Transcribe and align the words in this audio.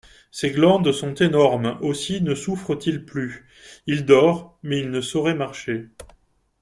Ses 0.31 0.49
glandes 0.49 0.91
sont 0.93 1.13
énormes, 1.13 1.77
aussi 1.83 2.23
ne 2.23 2.33
souffre-t-il 2.33 3.05
plus; 3.05 3.45
il 3.85 4.03
dort, 4.03 4.57
mais 4.63 4.79
il 4.79 4.89
ne 4.89 4.99
saurait 4.99 5.35
marcher. 5.35 5.89